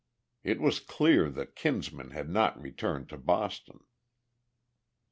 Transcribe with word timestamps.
It 0.43 0.59
was 0.59 0.79
clear 0.79 1.29
that 1.29 1.55
Kinsman 1.55 2.09
had 2.09 2.27
not 2.27 2.59
returned 2.59 3.07
to 3.09 3.17
Boston. 3.17 3.81